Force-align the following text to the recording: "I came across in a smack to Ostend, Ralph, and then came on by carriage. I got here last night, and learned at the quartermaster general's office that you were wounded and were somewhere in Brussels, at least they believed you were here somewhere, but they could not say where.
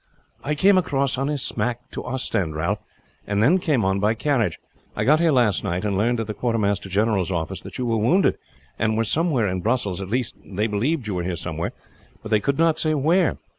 "I 0.43 0.55
came 0.55 0.79
across 0.79 1.15
in 1.17 1.29
a 1.29 1.37
smack 1.37 1.91
to 1.91 2.03
Ostend, 2.03 2.55
Ralph, 2.55 2.79
and 3.27 3.43
then 3.43 3.59
came 3.59 3.85
on 3.85 3.99
by 3.99 4.15
carriage. 4.15 4.57
I 4.95 5.03
got 5.03 5.19
here 5.19 5.29
last 5.31 5.63
night, 5.63 5.85
and 5.85 5.95
learned 5.95 6.19
at 6.19 6.25
the 6.25 6.33
quartermaster 6.33 6.89
general's 6.89 7.31
office 7.31 7.61
that 7.61 7.77
you 7.77 7.85
were 7.85 7.97
wounded 7.99 8.39
and 8.79 8.97
were 8.97 9.03
somewhere 9.03 9.45
in 9.45 9.61
Brussels, 9.61 10.01
at 10.01 10.09
least 10.09 10.37
they 10.43 10.65
believed 10.65 11.05
you 11.05 11.13
were 11.13 11.23
here 11.23 11.35
somewhere, 11.35 11.71
but 12.23 12.31
they 12.31 12.39
could 12.39 12.57
not 12.57 12.79
say 12.79 12.95
where. 12.95 13.37